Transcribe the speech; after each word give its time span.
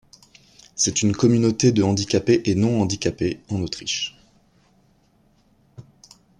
C'est 0.75 1.03
une 1.03 1.15
communauté 1.15 1.71
de 1.71 1.83
handicapés 1.83 2.41
et 2.45 2.55
non-handicapés 2.55 3.39
en 3.49 3.61
Autriche. 3.61 4.17